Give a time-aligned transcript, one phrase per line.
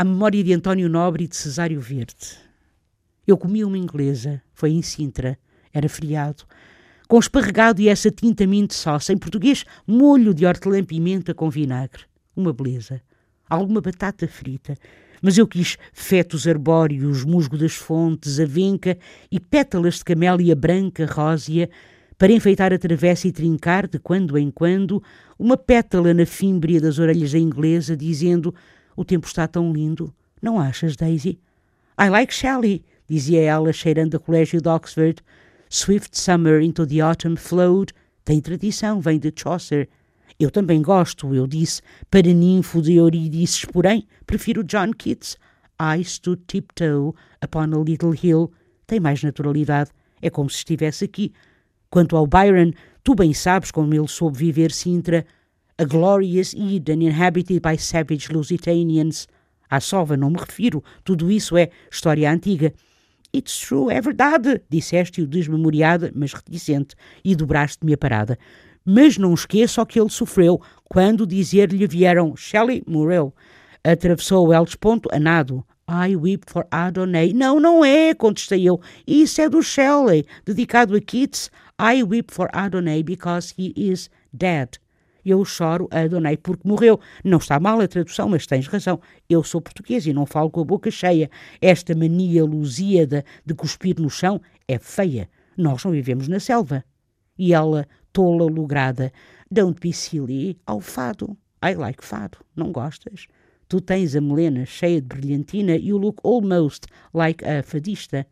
[0.00, 2.38] À memória de António Nobre e de Cesário Verde.
[3.26, 5.38] Eu comi uma inglesa, foi em Sintra,
[5.74, 6.44] era feriado,
[7.06, 12.04] com esparregado e essa tinta mint sauce, em português, molho de hortelã-pimenta com vinagre.
[12.34, 13.02] Uma beleza.
[13.46, 14.74] Alguma batata frita.
[15.20, 18.96] Mas eu quis fetos arbóreos, musgo das fontes, avenca
[19.30, 21.68] e pétalas de camélia branca, rósea,
[22.16, 25.02] para enfeitar a travessa e trincar, de quando em quando,
[25.38, 28.54] uma pétala na fímbria das orelhas da inglesa, dizendo
[28.96, 31.38] o tempo está tão lindo, não achas, Daisy?
[31.98, 35.22] I like Shelley, dizia ela, cheirando a colégio de Oxford.
[35.68, 37.92] Swift summer into the autumn flowed.
[38.24, 39.88] Tem tradição, vem de Chaucer.
[40.38, 45.36] Eu também gosto, eu disse, para ninfo de Eurídices, porém, prefiro John Keats.
[45.78, 47.12] I stood tiptoe
[47.44, 48.50] upon a little hill.
[48.86, 49.90] Tem mais naturalidade,
[50.22, 51.32] é como se estivesse aqui.
[51.90, 52.72] Quanto ao Byron,
[53.04, 55.26] tu bem sabes como ele soube viver Sintra
[55.80, 59.26] a glorious Eden inhabited by savage Lusitanians.
[59.70, 62.74] À sova não me refiro, tudo isso é história antiga.
[63.34, 66.94] It's true, é verdade, disseste-o desmemoriada, mas reticente,
[67.24, 68.38] e dobraste-me a parada.
[68.84, 73.34] Mas não esqueça o que ele sofreu quando dizer-lhe vieram Shelley morreu.
[73.82, 75.64] Atravessou o Hellesponto a nado.
[75.88, 77.32] I weep for Adonai.
[77.32, 78.82] Não, não é, contestei eu.
[79.06, 81.50] Isso é do Shelley, dedicado a Keats.
[81.80, 84.78] I weep for Adonai because he is dead.
[85.24, 87.00] Eu choro Adonai porque morreu.
[87.24, 89.00] Não está mal a tradução, mas tens razão.
[89.28, 91.30] Eu sou português e não falo com a boca cheia.
[91.60, 95.28] Esta mania lusíada de cuspir no chão é feia.
[95.56, 96.84] Nós não vivemos na selva.
[97.38, 99.12] E ela, tola lograda,
[99.50, 101.36] don't be silly, ao fado.
[101.62, 102.38] I like fado.
[102.56, 103.26] Não gostas?
[103.68, 108.26] Tu tens a melena cheia de brilhantina e o look almost like a fadista.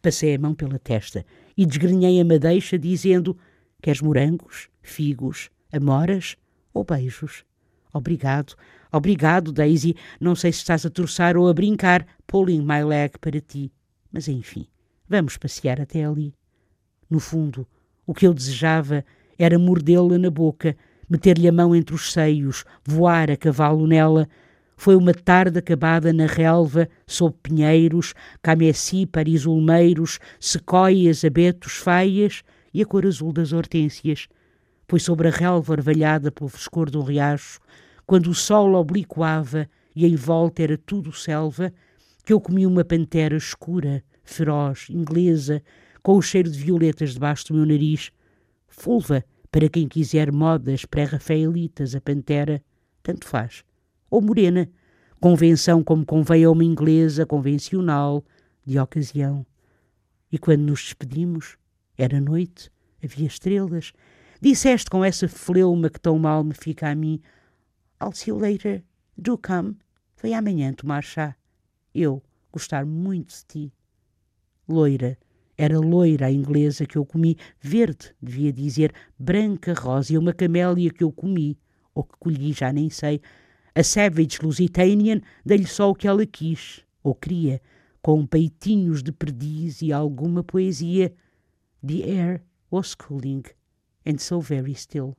[0.00, 1.24] Passei a mão pela testa
[1.56, 3.36] e desgrenhei a madeixa, dizendo:
[3.82, 6.36] Queres morangos, figos, amoras
[6.72, 7.44] ou beijos.
[7.92, 8.54] Obrigado,
[8.92, 9.96] obrigado, Daisy.
[10.20, 13.72] Não sei se estás a torçar ou a brincar, pulling my leg para ti.
[14.12, 14.66] Mas enfim,
[15.08, 16.34] vamos passear até ali.
[17.08, 17.66] No fundo,
[18.06, 19.04] o que eu desejava
[19.38, 20.76] era mordê-la na boca,
[21.08, 24.28] meter-lhe a mão entre os seios, voar a cavalo nela.
[24.76, 29.08] Foi uma tarde acabada na relva, sob pinheiros, cameci
[29.46, 32.42] ulmeiros, sequoias, abetos, faias
[32.72, 34.28] e a cor azul das hortênsias
[34.90, 37.60] pois sobre a relva orvalhada pelo frescor do riacho,
[38.04, 41.72] quando o sol obliquava e em volta era tudo selva,
[42.24, 45.62] que eu comi uma pantera escura, feroz, inglesa,
[46.02, 48.10] com o cheiro de violetas debaixo do meu nariz.
[48.66, 52.60] Fulva, para quem quiser modas pré-rafaelitas, a pantera,
[53.00, 53.62] tanto faz.
[54.10, 54.68] Ou morena,
[55.20, 58.24] convenção como convém a uma inglesa convencional,
[58.66, 59.46] de ocasião.
[60.32, 61.56] E quando nos despedimos,
[61.96, 63.92] era noite, havia estrelas,
[64.42, 67.20] Disseste com essa fleuma que tão mal me fica a mim:
[68.02, 68.82] I'll see you later.
[69.14, 69.76] Do come.
[70.22, 71.36] Vem amanhã tomar chá.
[71.94, 73.72] Eu gostar muito de ti.
[74.66, 75.18] Loira.
[75.58, 80.90] Era loira a inglesa que eu comi, verde, devia dizer, branca, rosa, e uma camélia
[80.90, 81.58] que eu comi,
[81.94, 83.20] ou que colhi, já nem sei.
[83.74, 87.60] A savage Lusitanian dei-lhe só o que ela quis, ou queria,
[88.00, 91.12] com peitinhos de perdiz e alguma poesia.
[91.86, 93.42] The air was cooling
[94.10, 95.16] and so very still.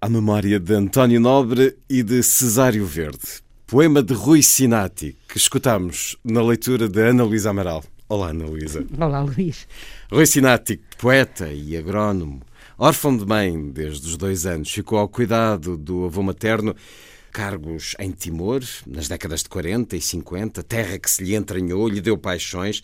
[0.00, 3.42] A memória de António Nobre e de Cesário Verde.
[3.66, 7.84] Poema de Rui Sinati, que escutamos na leitura de Ana Luísa Amaral.
[8.08, 8.84] Olá, Ana Luísa.
[8.98, 9.68] Olá, Luís.
[10.10, 12.40] Rui Sinati, poeta e agrónomo,
[12.78, 16.74] órfão de mãe desde os dois anos, ficou ao cuidado do avô materno,
[17.30, 22.00] cargos em Timor, nas décadas de 40 e 50, terra que se lhe entranhou, lhe
[22.00, 22.82] deu paixões,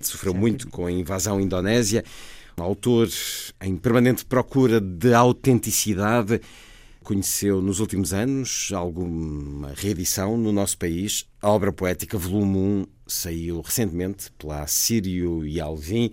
[0.00, 2.02] sofreu muito com a invasão indonésia
[2.64, 3.08] autor
[3.60, 6.40] em permanente procura de autenticidade.
[7.04, 11.26] Conheceu nos últimos anos alguma reedição no nosso país.
[11.40, 16.10] A obra poética, volume 1, saiu recentemente pela Sírio e Alvim,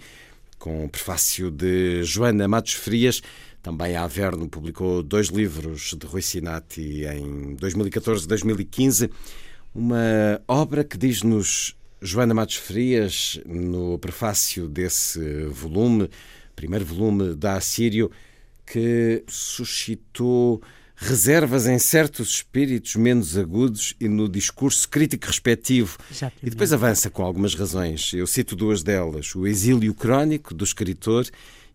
[0.60, 3.22] com o prefácio de Joana Matos Frias.
[3.64, 9.10] Também a Averno publicou dois livros de Rui Sinati em 2014 e 2015.
[9.74, 11.76] Uma obra que diz-nos
[12.06, 16.10] Joana Matos Frias, no prefácio desse volume,
[16.54, 18.12] primeiro volume da Assírio,
[18.66, 20.62] que suscitou
[20.98, 25.98] reservas em certos espíritos menos agudos e no discurso crítico respectivo.
[26.42, 28.12] E depois avança com algumas razões.
[28.14, 31.26] Eu cito duas delas: o exílio crónico do escritor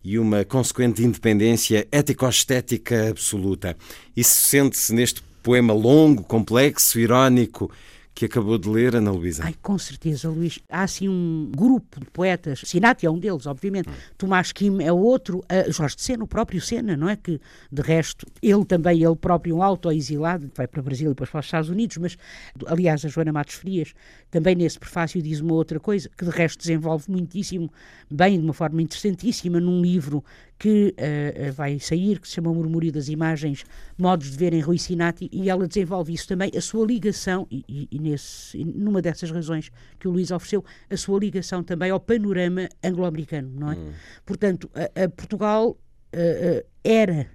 [0.03, 3.75] e uma consequente independência ético-estética absoluta.
[4.15, 7.71] Isso sente-se neste poema longo, complexo, irónico
[8.19, 9.45] que acabou de ler, Ana Luísa?
[9.45, 10.59] Ai, com certeza, Luís.
[10.67, 13.93] Há assim um grupo de poetas, Sinati é um deles, obviamente, hum.
[14.17, 17.15] Tomás Kim é outro, uh, Jorge de Sena, o próprio Sena, não é?
[17.15, 17.39] Que,
[17.71, 21.39] de resto, ele também, ele próprio, um auto-exilado, vai para o Brasil e depois para
[21.39, 22.17] os Estados Unidos, mas,
[22.65, 23.93] aliás, a Joana Matos Frias,
[24.29, 27.71] também nesse prefácio diz uma outra coisa, que de resto desenvolve muitíssimo
[28.11, 30.25] bem, de uma forma interessantíssima, num livro
[30.59, 33.63] que uh, vai sair, que se chama Murmúrio das Imagens,
[33.97, 37.87] Modos de Ver em Rui Sinati, e ela desenvolve isso também, a sua ligação, e,
[37.89, 42.67] e, nesse, numa dessas razões que o Luís ofereceu, a sua ligação também ao panorama
[42.83, 43.75] anglo-americano, não é?
[43.75, 43.91] Hum.
[44.25, 47.27] Portanto, a, a Portugal uh, era,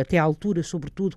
[0.00, 1.16] até à altura, sobretudo,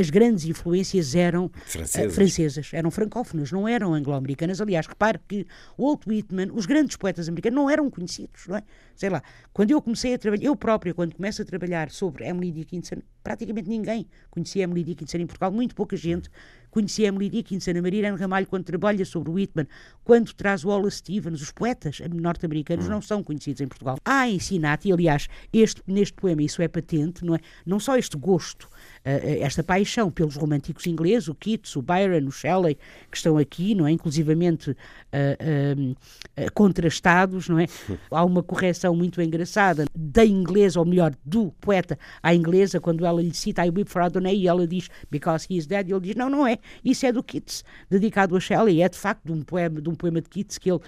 [0.00, 2.14] as grandes influências eram francesas.
[2.14, 4.62] francesas, eram francófonas, não eram anglo-americanas.
[4.62, 5.46] Aliás, repare que
[5.78, 8.62] Walt Whitman, os grandes poetas americanos, não eram conhecidos, não é?
[8.96, 9.22] Sei lá,
[9.52, 13.68] quando eu comecei a trabalhar, eu própria, quando começo a trabalhar sobre Emily Dickinson, praticamente
[13.68, 16.30] ninguém conhecia Emily Dickinson em Portugal, muito pouca gente
[16.72, 19.68] conhecia Emily Dickinson, a Maria Irene Ramalho, quando trabalha sobre Whitman,
[20.02, 22.90] quando traz Wallace Stevens, os poetas norte-americanos hum.
[22.90, 23.98] não são conhecidos em Portugal.
[24.04, 27.38] Há em Sinati, aliás, este, neste poema isso é patente, não é?
[27.64, 28.68] Não só este gosto
[29.04, 32.76] uh, esta paixão pelos românticos ingleses, o Keats, o Byron, o Shelley,
[33.10, 33.92] que estão aqui, não é?
[33.92, 37.66] Inclusivamente uh, uh, contrastados, não é?
[38.10, 43.22] Há uma correção muito engraçada da inglesa, ou melhor, do poeta à inglesa, quando ela
[43.22, 46.00] lhe cita I weep for Adonai e ela diz because he is dead, e ele
[46.00, 49.32] diz não, não é, isso é do Keats, dedicado a Shelley, é de facto de
[49.32, 50.80] um poema de, um poema de Keats que ele,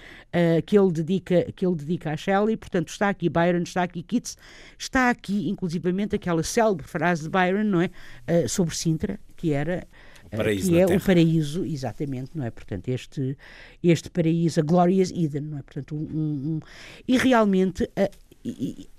[0.65, 4.37] que ele, dedica, que ele dedica a Shelley, portanto está aqui Byron, está aqui Keats,
[4.77, 7.89] está aqui inclusivamente aquela célebre frase de Byron, não é?
[8.29, 9.87] uh, sobre Sintra, que era
[10.35, 10.99] paraíso que é terra.
[10.99, 12.51] o paraíso, exatamente, não é?
[12.51, 13.37] Portanto, este,
[13.83, 15.61] este paraíso, a Glorious Eden, não é?
[15.61, 16.59] Portanto, um, um, um
[17.07, 18.09] e realmente a,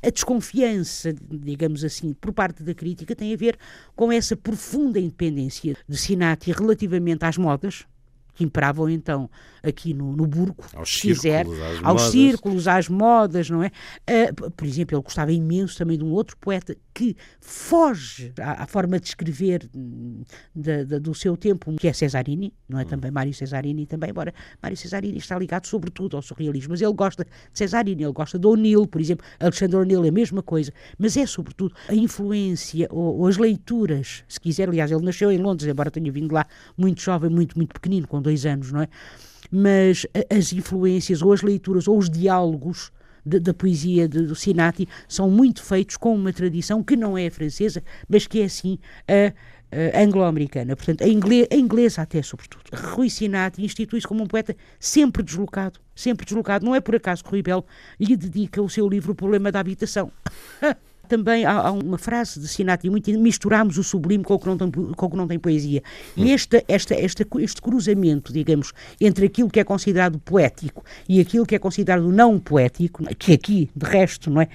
[0.02, 3.56] a desconfiança, digamos assim, por parte da crítica tem a ver
[3.94, 7.86] com essa profunda independência de Sinati relativamente às modas,
[8.36, 9.28] que imperavam então
[9.62, 12.02] aqui no, no Burgo, aos se quiser, às aos modas.
[12.02, 13.72] círculos, às modas, não é?
[14.08, 18.66] Uh, por exemplo, ele gostava imenso também de um outro poeta que foge à, à
[18.66, 20.22] forma de escrever hum,
[20.54, 22.82] de, de, do seu tempo, que é Cesarini, não é?
[22.82, 22.86] Hum.
[22.86, 27.24] Também Mário Cesarini, também, embora Mário Cesarini está ligado sobretudo ao surrealismo, mas ele gosta
[27.24, 31.16] de Cesarini, ele gosta de O'Neill, por exemplo, Alexandre O'Neill é a mesma coisa, mas
[31.16, 35.68] é sobretudo a influência ou, ou as leituras, se quiser, aliás, ele nasceu em Londres,
[35.68, 36.46] embora tenha vindo lá
[36.76, 38.88] muito jovem, muito, muito pequenino, com dois anos, não é?
[39.50, 42.90] Mas as influências ou as leituras ou os diálogos
[43.24, 47.30] da poesia de, do Sinati são muito feitos com uma tradição que não é a
[47.30, 48.78] francesa, mas que é assim
[49.08, 49.32] a,
[49.96, 52.62] a anglo-americana, portanto, a, a inglesa até sobretudo.
[52.94, 56.64] Rui Sinati institui-se como um poeta sempre deslocado, sempre deslocado.
[56.64, 57.64] Não é por acaso que Rui Belo
[57.98, 60.12] lhe dedica o seu livro O Problema da Habitação.
[61.06, 64.56] também há, há, uma frase de Sinatra muito misturamos o sublime com o que não
[64.56, 65.82] tem, com o que não tem poesia.
[66.16, 66.34] E hum.
[66.34, 71.54] este, esta, esta, este cruzamento, digamos, entre aquilo que é considerado poético e aquilo que
[71.54, 74.48] é considerado não poético, que aqui, de resto, não é,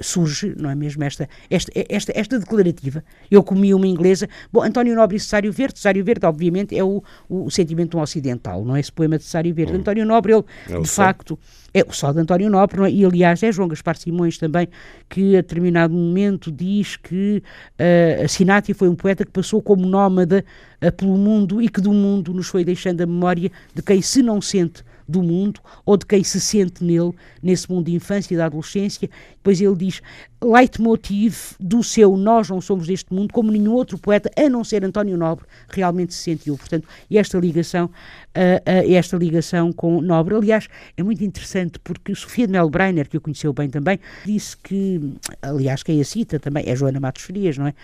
[0.00, 3.04] surge, não é mesmo, esta, esta, esta, esta declarativa.
[3.30, 4.28] Eu comi uma inglesa.
[4.52, 8.76] Bom, António Nobre e Cesário Verde, Cesário Verde, obviamente, é o, o sentimento ocidental, não
[8.76, 9.72] é esse poema de Cesário Verde.
[9.72, 9.76] Hum.
[9.76, 11.38] António Nobre, ele, é de facto,
[11.72, 12.90] é só de António Nobre, é?
[12.90, 14.68] e aliás é João Gaspar Simões também,
[15.08, 17.42] que a determinado momento diz que
[17.78, 20.44] uh, a foi um poeta que passou como nómada
[20.82, 24.22] uh, pelo mundo e que do mundo nos foi deixando a memória de quem se
[24.22, 28.36] não sente do mundo ou de quem se sente nele, nesse mundo de infância e
[28.36, 29.08] da adolescência.
[29.46, 30.02] Depois ele diz:
[30.42, 34.84] leitmotiv do seu Nós não somos deste mundo, como nenhum outro poeta, a não ser
[34.84, 36.58] António Nobre, realmente se sentiu.
[36.58, 42.48] Portanto, esta ligação, uh, uh, esta ligação com Nobre, aliás, é muito interessante porque Sofia
[42.48, 46.64] de Mel Breiner, que eu conheceu bem também, disse que, aliás, quem a cita também
[46.66, 47.74] é Joana Matos Frias, não é?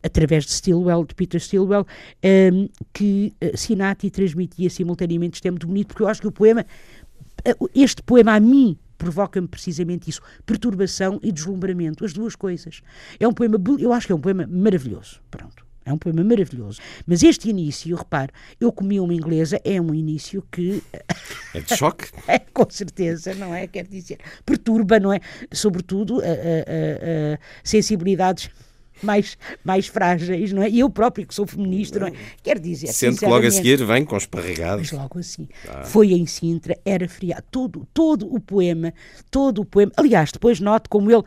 [0.00, 1.84] através de Stilwell, de Peter Stilwell,
[2.24, 5.38] um, que uh, Sinati transmitia simultaneamente.
[5.38, 6.64] Isto é muito bonito, porque eu acho que o poema,
[7.74, 12.82] este poema a mim, provoca-me precisamente isso, perturbação e deslumbramento, as duas coisas.
[13.18, 15.68] É um poema, eu acho que é um poema maravilhoso, pronto.
[15.88, 16.80] É um poema maravilhoso.
[17.06, 20.82] Mas este início, repare, eu comi uma inglesa, é um início que.
[21.54, 22.04] É de choque?
[22.28, 23.66] é, com certeza, não é?
[23.66, 25.20] Quer dizer, perturba, não é?
[25.50, 28.50] Sobretudo, a, a, a, sensibilidades
[29.02, 30.68] mais, mais frágeis, não é?
[30.68, 32.12] E eu próprio, que sou feminista, não é?
[32.42, 32.88] Quer dizer.
[32.88, 34.92] Sendo que logo a seguir vem com esparregados.
[34.92, 35.48] Mas logo assim.
[35.68, 35.84] Ah.
[35.84, 37.44] Foi em Sintra, era feriado.
[37.50, 38.92] Todo, todo o poema,
[39.30, 39.92] todo o poema.
[39.96, 41.24] Aliás, depois note como ele,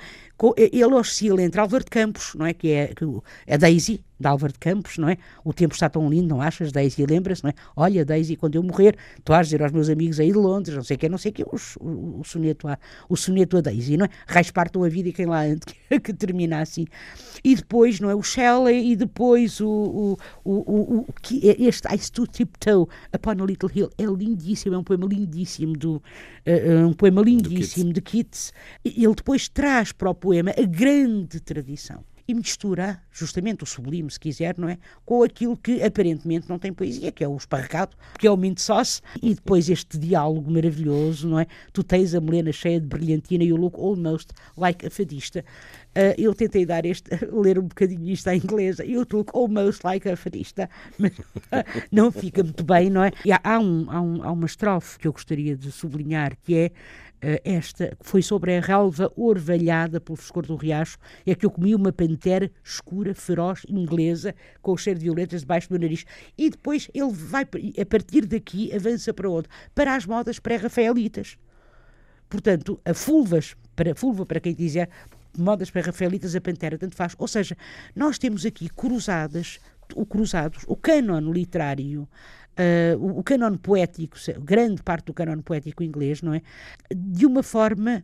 [0.57, 2.53] ele oscila entre Álvaro de Campos, não é?
[2.53, 3.05] Que é, que
[3.45, 5.17] é Daisy, de Álvaro de Campos, não é?
[5.43, 7.05] O tempo está tão lindo, não achas, Daisy?
[7.05, 7.53] Lembra-se, não é?
[7.75, 10.75] Olha, Daisy, quando eu morrer, tu has de dizer aos meus amigos aí de Londres,
[10.75, 12.77] não sei o que, não sei o que, o, o, o, soneto a,
[13.09, 14.09] o soneto a Daisy, não é?
[14.27, 15.73] Raios partam a vida e quem lá antes
[16.03, 16.85] que termina assim.
[17.43, 18.15] E depois, não é?
[18.15, 23.43] O Shelley e depois o, o, o, o, que é este I Stood Tiptoe Upon
[23.43, 28.01] a Little Hill é lindíssimo, é um poema lindíssimo, do, uh, um poema lindíssimo de
[28.01, 28.53] Keats.
[28.83, 34.17] Ele depois traz para o poema a grande tradição e mistura justamente o sublime, se
[34.17, 34.77] quiser, não é?
[35.05, 38.57] Com aquilo que aparentemente não tem poesia, que é o esparregado, que é o mint
[38.57, 41.45] sauce, e depois este diálogo maravilhoso, não é?
[41.73, 45.43] Tu tens a melena cheia de brilhantina e you look almost like a fadista.
[45.89, 50.07] Uh, eu tentei dar este, ler um bocadinho isto em inglês, you look almost like
[50.07, 51.11] a fadista, mas
[51.91, 53.11] não fica muito bem, não é?
[53.25, 56.55] E há, há, um, há, um, há uma estrofe que eu gostaria de sublinhar, que
[56.55, 56.71] é
[57.43, 61.91] esta foi sobre a relva orvalhada pelo frescor do riacho, é que eu comi uma
[61.91, 66.05] pantera escura, feroz, inglesa, com o cheiro de violetas debaixo do nariz.
[66.37, 69.47] E depois ele vai, a partir daqui, avança para onde?
[69.75, 71.37] Para as modas pré-rafaelitas.
[72.27, 74.89] Portanto, a fulvas, para, fulva, para quem quiser,
[75.37, 77.13] modas pré-rafaelitas, a pantera, tanto faz.
[77.17, 77.55] Ou seja,
[77.95, 79.59] nós temos aqui cruzadas,
[79.95, 82.07] o cruzados, o cânon literário
[82.57, 86.41] uh, o, o poético, grande parte do canon poético inglês, não é?
[86.93, 88.03] De uma forma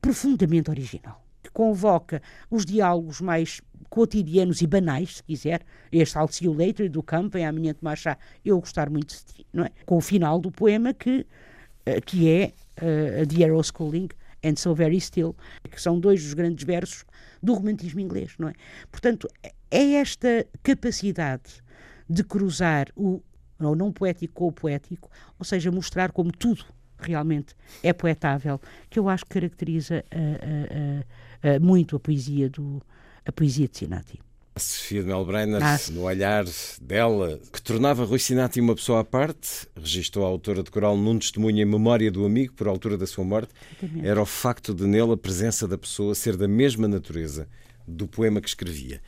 [0.00, 1.24] profundamente original.
[1.42, 5.62] Que convoca os diálogos mais cotidianos e banais, se quiser,
[5.92, 9.24] este I'll see you later do Campo, em Amanhã de Machá, eu gostar muito de
[9.24, 9.70] ti, não é?
[9.84, 14.08] Com o final do poema que, uh, que é uh, The Arrow Schooling
[14.44, 15.36] and So Very Still,
[15.70, 17.04] que são dois dos grandes versos
[17.42, 18.54] do romantismo inglês, não é?
[18.90, 19.28] Portanto,
[19.70, 21.62] é esta capacidade
[22.08, 23.20] de cruzar o
[23.60, 26.64] ou não poético com o poético, ou seja, mostrar como tudo
[26.98, 32.82] realmente é poetável, que eu acho que caracteriza uh, uh, uh, muito a poesia, do,
[33.24, 34.20] a poesia de Sinati.
[34.54, 36.46] A Sofia de Melbrenner, ah, no olhar
[36.80, 41.18] dela, que tornava Rui Sinati uma pessoa à parte, registrou a autora de coral num
[41.18, 44.08] testemunho em memória do amigo por altura da sua morte, Exatamente.
[44.08, 47.46] era o facto de nele a presença da pessoa ser da mesma natureza
[47.86, 49.02] do poema que escrevia.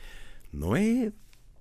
[0.53, 1.11] Não é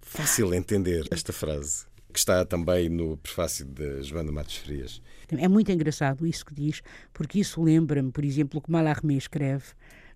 [0.03, 1.88] fácil entender esta frase
[2.19, 5.01] que está também no prefácio de Joana Matos Frias.
[5.31, 6.83] É muito engraçado isso que diz,
[7.13, 9.67] porque isso lembra-me, por exemplo, o que Mallarmé escreve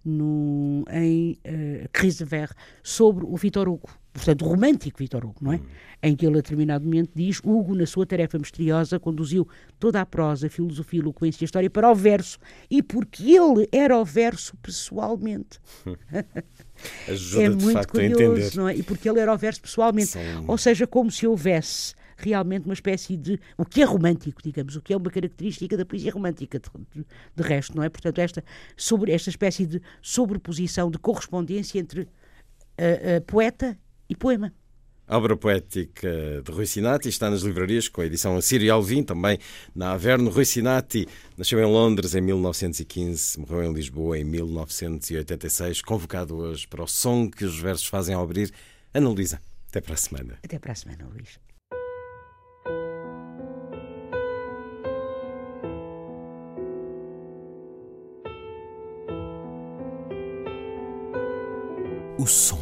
[0.04, 5.38] no, em uh, Crise de Verre sobre o Vitor Hugo, portanto, o romântico Vitor Hugo,
[5.40, 5.56] não é?
[5.56, 5.66] Hum.
[6.02, 9.46] Em que ele, a determinado momento, diz: Hugo, na sua tarefa misteriosa, conduziu
[9.78, 13.36] toda a prosa, a filosofia, a eloquência e a história para o verso, e porque
[13.36, 15.60] ele era o verso pessoalmente.
[17.08, 18.76] Ajuda, é muito curioso, não é?
[18.76, 20.08] E porque ele era o verso pessoalmente.
[20.08, 20.44] São...
[20.46, 23.38] Ou seja, como se houvesse realmente uma espécie de.
[23.56, 27.06] o que é romântico, digamos, o que é uma característica da poesia romântica, de, de,
[27.34, 27.88] de resto, não é?
[27.88, 28.44] Portanto, esta,
[28.76, 33.76] sobre, esta espécie de sobreposição, de correspondência entre uh, uh, poeta
[34.08, 34.52] e poema.
[35.06, 36.08] A obra poética
[36.44, 39.38] de Rui Sinati está nas livrarias com a edição Assírio Alvim, também
[39.74, 40.30] na Averno.
[40.30, 41.06] Rui Sinati
[41.36, 47.28] nasceu em Londres em 1915, morreu em Lisboa em 1986, convocado hoje para o som
[47.28, 48.52] que os versos fazem ao abrir.
[48.94, 50.38] Ana Luísa, até para a semana.
[50.42, 51.38] Até para a semana, Luís.
[62.18, 62.61] O som